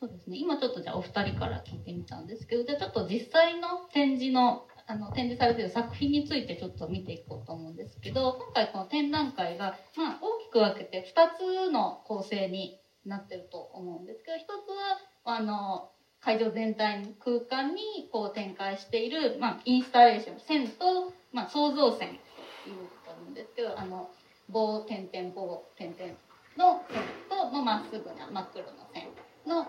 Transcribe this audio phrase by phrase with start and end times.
[0.00, 0.38] そうですね。
[0.38, 22.18] 今ちょっとじゃあお二人から聞いてみたんですけど、じゃあちょっと実際の展示の、あの、展示されてる作品についてちょっと見ていこうと思うんですけど、今回この展覧会が、まあ大きく分けて2つの構成になってると思うんですけど、一つは、あの、会場全体の空間にこう展開している、まあ、インスタレーション、線と、まあ、創造線
[22.64, 24.10] ということなんですけど、あの、
[24.48, 26.14] 棒、点々、棒、点々
[26.56, 29.08] の線と、のまっすぐな真っ黒の線
[29.46, 29.66] の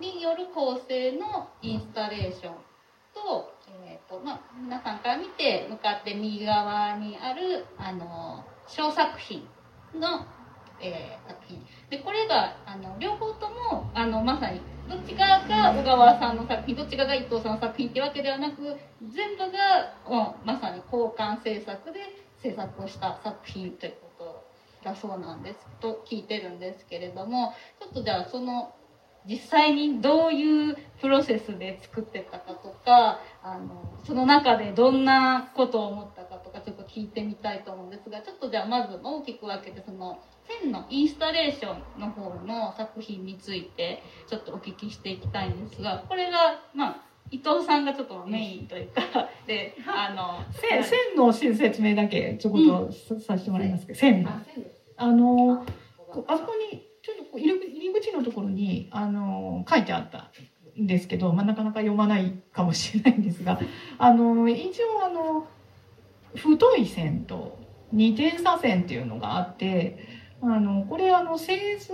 [0.00, 2.54] による構成のインスタレーション
[3.14, 3.52] と,、
[3.86, 9.46] えーとまあ、皆さんから見て向かって右側にあるあの小作品
[9.94, 10.26] の、
[10.80, 11.64] えー、作品。
[11.90, 22.00] でこれがあの両方ともあのまさにどっち側が小川さんの作品どっち側が伊藤さんの作品ってわけではなく全部がもうまさに交換制作で
[22.42, 24.44] 制作をした作品ということ
[24.84, 28.74] だそうなんですと聞いてるんですけれどもちょっとじゃあその
[29.26, 40.18] 実際にどういうプロセスで作ってたかとかあのその中でどんなことを思ったかとかちょっと聞いてみたいと思うんですがちょっとじゃあまず大きく分けてその
[40.62, 46.96] 線のインスタレーションの方の作品についてちょっとお聞きしていきたいんですがこれがまあ
[47.30, 49.02] 伊藤さんがちょっとメインというか
[49.46, 54.28] であの線線の説明だけちょこっとさせてもらいますけど、線
[54.96, 55.64] あの。
[56.28, 56.93] あそこに
[57.38, 60.30] 入り口のところにあの書いてあった
[60.80, 63.60] んですけど、まあ、なかなか読まないかもしれないんですが
[63.98, 65.46] あの一応あの
[66.34, 67.58] 太い線と
[67.92, 69.98] 二点差線っていうのがあって
[70.40, 71.92] あのこれあの製図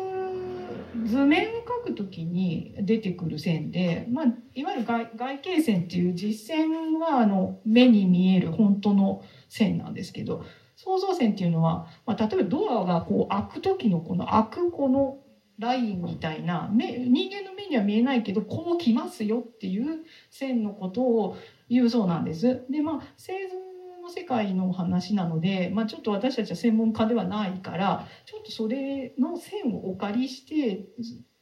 [1.04, 10.44] 図面を描く時に出てくる線で、まあ、いわゆる外外形線っていう実線はあの目に見える本当の線なんですけど
[10.76, 15.18] 創造線っていうのは、まあ、例えばドアがこう開く時のこの開くこの
[15.60, 21.36] ラインみたいな目人間の目には見えないけどこう来ますよっていう線のことを
[21.68, 22.64] 言うそうなんです。
[22.70, 23.54] でまあ製図
[24.02, 30.86] の世界の話なので、まあ、ちょっと私たちは専門家ではないからちょっとそれの線をお借りして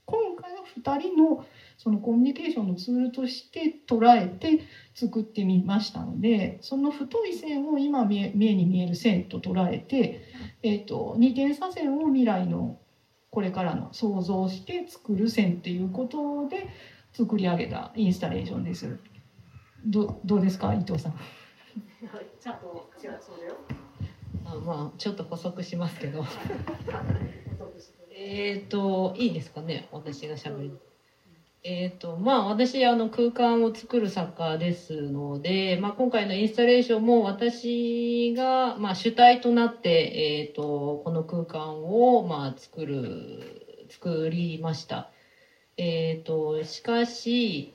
[0.05, 1.47] 今回は2人の
[1.77, 4.65] そのコミュニケーションのツールとして捉えて
[4.95, 10.23] 作ってみましたのでその太い線を今目に見える線と捉えて、
[10.65, 12.81] えーと、二点差線を未来の
[13.31, 16.67] これからの想像して作る線っていうことで
[17.13, 18.99] 作り上げたインスタレーションです。
[19.87, 21.13] どどうですか伊藤さん？
[22.41, 23.55] ちゃんと違うそうだよ。
[24.45, 26.25] あまあちょっと補足しますけど。
[28.21, 30.79] えっといいですかね私がしゃべる。
[31.65, 45.11] えっ、ー、と、まあ私、あの空間を作る作家ですので、まあ今回のインスタレーションも私が、まあ主体となって、えっ、ー、と、この空間を、まあ作る、作りました。
[45.77, 47.75] えっ、ー、と、しかし、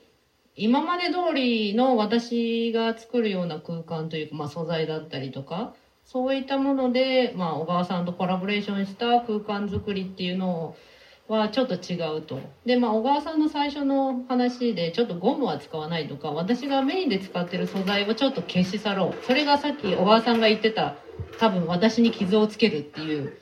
[0.56, 5.74] 今まで通りの私が作るような空間というか、まあ素材だったりとか、
[6.06, 10.76] そういったもので、まあ小川さんとコラボレーションした空間作りっていうのを、
[11.28, 12.40] はちょっと違うと。
[12.66, 19.24] で、まあ、小川さんの最初の話で、ちょっとゴムは使わないとか、私がメインで使ってる素材をちょっと消し去ろう。
[19.24, 20.96] それがさっき小川さんが言ってた、
[21.38, 23.38] 多分私に傷をつけるっていう、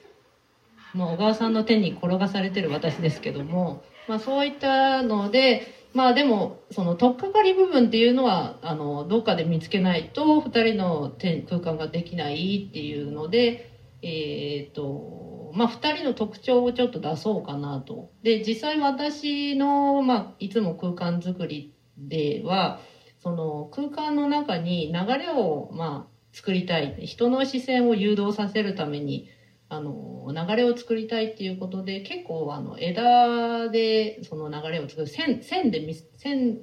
[0.94, 11.12] まあ、小川さんの手に転がされてる私ですけども、まあ、そういったので、まあでも、その、とっかかり部分っていうのは、あの、どっかで見つけないと、二人の
[11.48, 13.70] 空間ができないっていうので、
[14.02, 18.10] えっ、ー、と、まあ、2人の特徴をちょっと出そうかなと。
[18.22, 22.80] で、実際私の、まあ、いつも空間づくりでは、
[23.22, 27.06] その空間の中に流れを、まあ、作りたい。
[27.06, 29.28] 人の視線を誘導させるために、
[29.68, 35.06] あの、流れを作りたいっていうことで、結構、あの、枝でその流れを作る。
[35.06, 36.58] 線、線で線、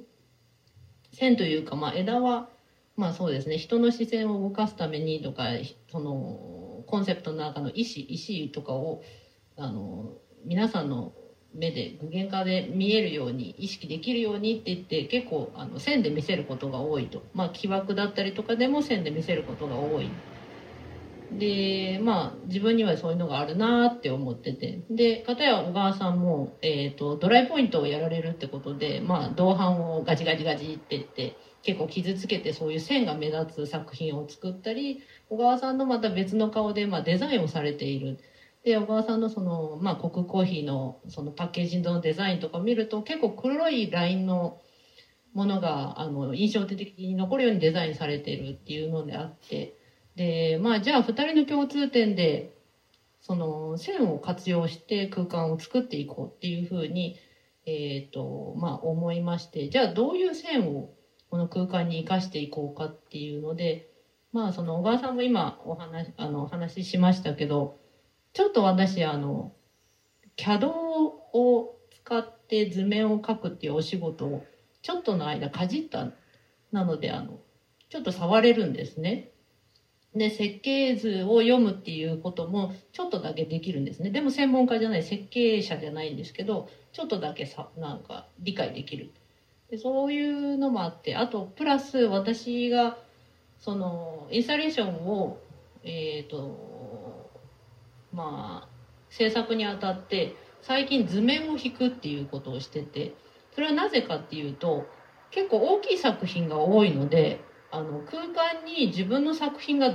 [1.12, 2.50] 線というか、まあ、枝は、
[2.96, 5.48] まあそうですね、人の視線を動かすためにとか、
[5.90, 6.59] その、
[6.90, 9.02] コンセプトの中の意思意思とかを
[9.56, 10.12] あの
[10.44, 11.12] 皆さんの
[11.54, 17.22] 目で具現化で見えるように意識できるようにって言って結構あの線で見せることが多いと。
[17.34, 20.10] まあ木枠だったりとかでも線で見せることが多い
[21.38, 24.80] でまあ自分にはそういうのがあるなって思ってて。
[24.90, 38.18] で片や小川さんも、えーと、ドライポイントをやられるってことでまあ銅板をガチガチガチって言って結構傷つけてそういう線が目立つ作品を作ったり小川さんのまた別の顔で、まあ、デザインをされている。
[38.64, 44.60] で、小川さんのその、まあ、コクコーヒーのそのパッケージのデザインとか見ると結構黒いラインの
[45.32, 49.76] ものが、あの、印象的に残るようにデザインされているっていうのであって、
[50.16, 52.52] で、まあ、じゃあ二人の共通点で、
[53.20, 57.16] その線を活用して空間を作っていこうっていうふうに、
[57.66, 60.90] えっ、と、まあ思いまして、じゃあどういう線を
[61.30, 63.86] この空間に生かしていこうかっていうので、
[64.32, 67.76] まあその小川さんも今お話、あの、お話ししましたけど、
[68.32, 69.52] ちょっと私、あの、
[70.36, 74.42] CAD を使って図面を描くっていうお仕事を
[74.82, 76.08] ちょっとの間かじった
[76.72, 77.40] なので、あの、
[77.88, 79.28] ちょっと触れるんですね。
[80.14, 84.10] で、設計図を読むっていうこともちょっとだけできるんですね。
[84.10, 89.12] でも専門家じゃない、設計者じゃないんですけど、ちょっとだけさ、なんか理解できる。
[89.70, 92.98] でそういうのもあって、あと、プラス私が、
[93.58, 95.38] その、インスタレーションを、
[95.84, 97.30] えっ、と、
[98.12, 98.68] まあ、
[99.10, 103.14] 制作にあたって、最近図面を引くっていうことをしてて、
[103.54, 104.86] それはなぜかっていうと、
[105.30, 107.40] 結構大きい作品が多いので、
[107.70, 109.94] あの、空間に自分の作品が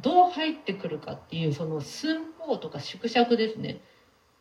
[0.00, 3.80] どう入ってくるかっていう、その寸法とか縮尺ですね。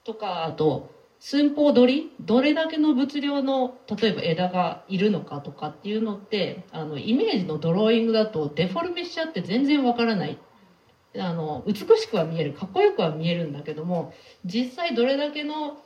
[0.04, 0.92] とか、あと、
[1.28, 10.38] 寸法取りどれだけの物量の、例えば枝がいるのかとかっていうのって、あの、イメージのドローイングだとデフォルメしちゃって全然わからない。
[11.18, 14.14] あの、美しくは見える、かっこよくは見えるんだけども、
[14.46, 15.80] 実際どれだけの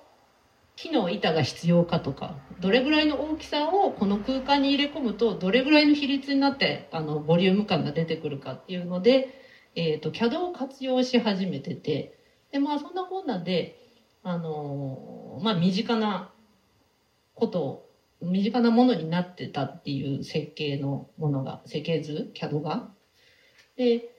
[0.76, 9.30] 木の板が必要かとか、どれぐらいの大きさをこの空間に入れ込むと、どれぐらいの比率になって、あの、ボリューム感が出てくるかっていうので、
[9.76, 12.20] えっ、と、CAD を活用し始めてて、
[12.52, 13.79] で、まあそんなこんなで、
[14.24, 16.32] あのまあ身近な
[17.36, 17.90] こと、
[18.22, 22.90] 身近なものになってたっていう設計のものが、設計図、CAD が。
[23.78, 24.10] で、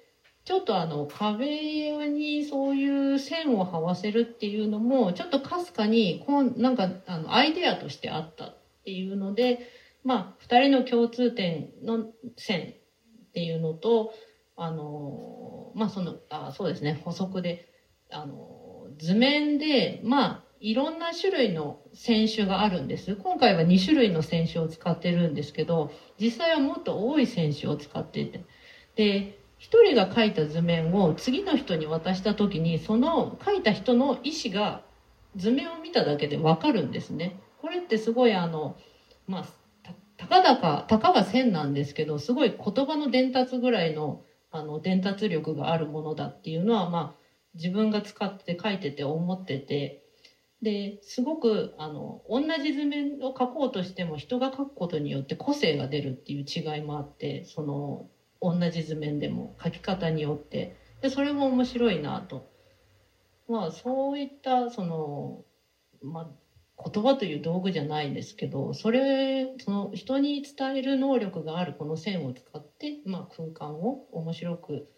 [0.44, 9.60] ちょっとあの壁にそういう線を這わせるっていうのもちょっとかすかにこんなんかあのアイデアとしてあったっていうので
[10.02, 12.06] まあ2人の共通点の
[12.36, 12.74] 線
[13.28, 14.12] っていうのと
[14.56, 17.68] あのまあそのあそうですね補足で
[18.10, 18.59] あの
[19.00, 28.44] 図面でまあいろんな種類の選手があるんです今回は2種類の選手を使ってるんですけど実際はもっと多い選手を使っていて
[28.96, 34.82] で一人が描いた図面を次の人に渡した時にその描いた人の意思が
[35.36, 37.40] 図面を見ただけでわかるんですね。
[37.60, 38.76] これってすごいあの、
[39.26, 39.44] まあ、
[40.16, 47.19] たたかだか、たかが線なんですけど、すごい言葉の伝達ぐらいのあの伝達力があるものだっていうのは、まあ、
[47.54, 50.02] 自分が使って書いてて思ってて、
[50.62, 58.06] で、すごく、あの、同じ図面を描こうとしても人が描くことによって個性が出るっていう違いもあって、その、
[58.42, 60.74] 同じ図面でも書き方によって。
[61.00, 62.50] でそれも面白いなと。
[63.48, 65.44] まあそういったその、
[66.02, 66.22] ま
[66.76, 74.88] あ、言葉という道具じゃないですけどそれその人に伝える能力があるこの線を使って、まあ、空間を面白く、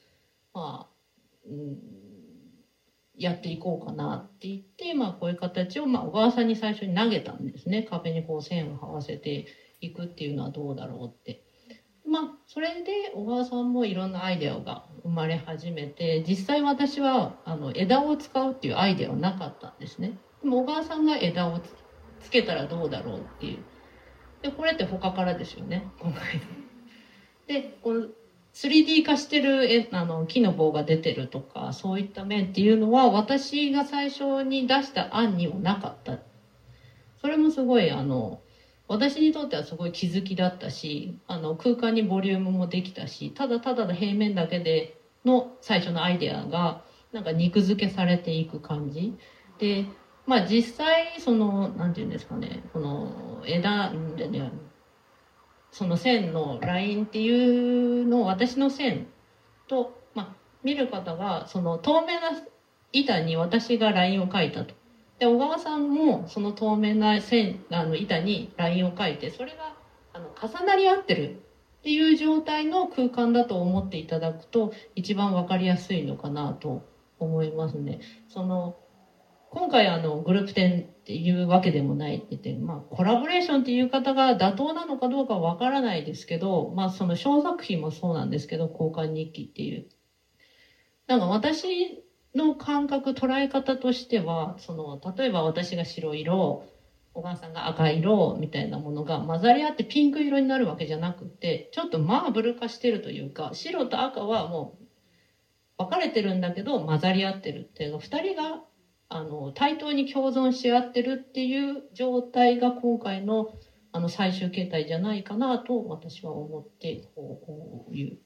[0.53, 0.91] まあ
[1.49, 1.79] うん、
[3.23, 7.87] やっていこうかなって言って、まあ、こういう形を、まあ、小川さんに最初に投げたんですね。
[7.89, 9.47] 壁にこう線を這わせて
[9.81, 11.45] いくっていうのはどうだろうって。
[12.05, 20.19] まあ、それで小川さんもいろんなアイデアが生まれ始めて実際私はあの枝を使うっていうアイデアはなかったんですね。
[20.43, 21.61] でも小川さんが枝を
[22.21, 23.59] つけたらどうだろうっていう。
[24.43, 26.41] でこれって他からですよね今回
[27.47, 28.09] でこの
[28.55, 36.19] 3D 化してるえあの木の棒が出てるとかそういった面っていうのは私が最初に出した案にはなかった。
[37.21, 38.41] それもすごいあの
[38.89, 49.15] 私にとってはすごい気づきだったしあの空間にボリュームもできたしただただの平面だけでの最初のアイデアがなんか肉付けされていく感じ。
[49.59, 49.87] で
[50.27, 54.51] まあ実際そのなんていうんですかねこの枝でね
[55.73, 59.09] その線のラインっていうのを私の線
[59.67, 62.31] と、まあ、見る方がその透明な
[62.93, 64.75] 板に私がラインを描いたと。
[65.19, 69.75] で小川さんもその透明な線あの板にラインを描いてそれが
[70.13, 71.43] あの重なり合ってる
[71.79, 76.87] っていう状態の空間だと思っていただくと一番わかりやすいのかなと
[77.19, 78.01] 思いますね。
[78.29, 78.77] その
[79.55, 89.89] 今回あのグループ展っていうわけでもないって言って、まあ、コラボレーションっていう方が妥当なのかどうかわからないですけど、まあ、その小作品もそうなんですけど交換日記っていう。
[91.07, 92.03] なんか私
[92.35, 96.65] の感覚捉え方としてはその例えば私が白色
[97.13, 104.79] お母さんが赤色みたいなものが混ざり合ってピンク色になるわけじゃなくてちょっとマーブル化してるというか白と赤はも
[105.79, 108.63] う分かれてるんだけど混ざり合ってるっていうの2人が
[109.15, 113.53] あの対等に共存し合ってるっていう状態が今回の
[113.95, 118.19] あの最終形態じゃないかなと私は思ってこうこういう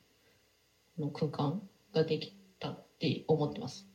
[0.96, 1.60] の空間
[1.92, 3.88] ができたって思ってます。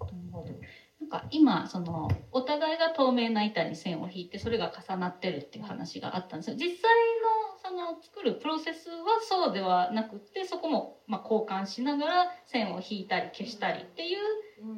[0.00, 0.54] なるほど
[1.00, 6.90] なんか今そのお互いが透明な板に線を引いてそれが重なってるっていう話があったんですよ実際
[7.22, 14.18] のその作るプロセスはそうではなくてそこもまあ交換しながら線を引いたり消したりっていう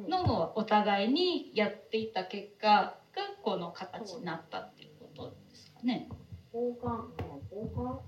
[0.07, 2.97] のをお互いにやっていた結果が
[3.43, 6.09] この形になったっていうことですかね。
[6.53, 7.09] 交換？
[7.51, 7.99] 交換？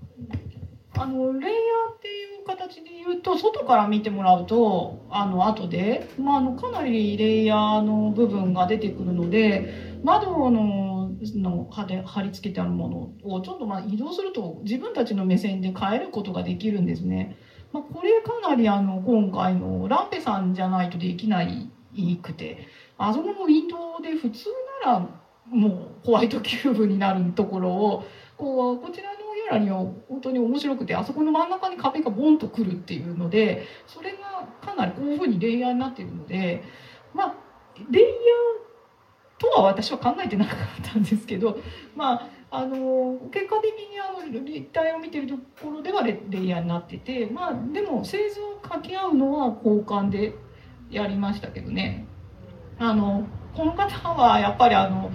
[0.94, 17.36] あのレイヤーっていう形で言うと外から見てもらうとあの後で、まあ、あのかなりレイヤーの部分が出てくるので窓のの貼り付けてあるものをちょっとまあ移動すると自分たちの目線で変えることができるんですね。
[17.72, 21.70] まあ、これかなりあの今回のランペさんじゃないとできない
[22.22, 24.48] くてあそこのウィンドウで普通
[24.84, 25.08] なら
[25.50, 28.04] もうホワイトキューブになるところを
[28.36, 36.62] こうこちらのユーラには本当に面白くてあそこの真ん中に壁がボンとくるっていうのでそれがかなりこういうふうにレイヤーになってるので
[37.14, 37.34] まあ
[37.90, 38.12] レイヤー
[39.38, 41.58] とは私は考えてなかったんですけど
[41.96, 50.34] まああの結果的にあの立体を見てるところではレイヤーになっててまあでも製図を掛け合うのは交換で
[50.90, 52.06] やりましたけどね。
[52.78, 55.10] あのこの方はやっぱりあの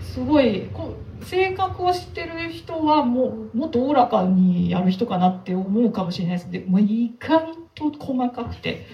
[0.00, 6.50] すごいこ性格を知ってる人はもうもっとおおらかにやる人かなって思うかもしれないです。
[6.50, 8.86] でも意外と細かくて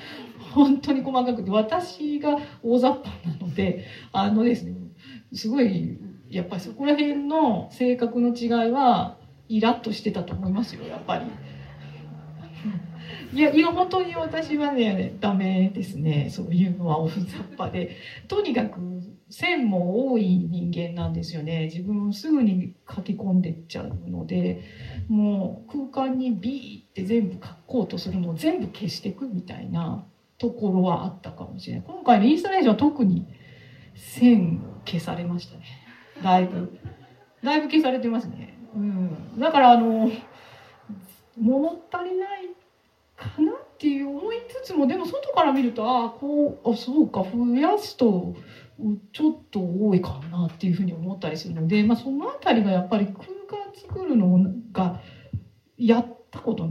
[0.52, 4.74] 本当に細かくて私が大雑把なのであのですね
[5.32, 5.98] すごい
[6.30, 9.16] やっぱりそこら辺の性格の違いは
[9.48, 11.26] イラッとしてたと思いますよやっぱり。
[13.32, 16.30] いや、いや、本当に私はね、ダメですね。
[16.30, 17.96] そういうのは大雑把で。
[18.26, 18.80] とにかく、
[19.28, 21.64] 線も多い人間なんですよね。
[21.64, 24.62] 自分すぐに書き込んでっちゃうので、
[25.08, 30.06] もう空間にビーって全部書こうとするのを全部消していくみたいな
[30.38, 31.84] ところはあったかもしれない。
[31.86, 33.26] 今回のインスタレーションは特に
[33.94, 35.87] 線消されましたね。
[36.22, 36.78] だいぶ。
[37.42, 38.58] だいぶ消されてますね。
[38.74, 39.38] うん。
[39.38, 40.10] だからあの、
[41.36, 42.48] 物足りない
[43.16, 48.34] かなっていう思いつつもでも外から見るとああこうあそうか増やすと
[49.12, 54.38] ちょっと多いかなっていうふうに思ったりするので、まあ、その辺りがやっぱり空間作るの
[54.72, 55.00] が
[55.76, 56.68] やったこと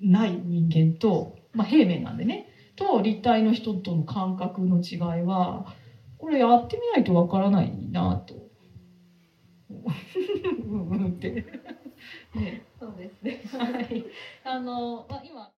[0.00, 5.66] ない人間と、まあ、平面なんでねと立体の人との感覚の違いは
[6.16, 8.49] これやってみないとわからないなと。
[10.66, 11.30] うんうんって。
[12.34, 13.42] ね、 そうですね。
[13.52, 14.04] はい。
[14.44, 15.52] あの、まあ、今